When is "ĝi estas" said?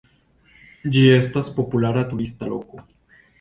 0.95-1.51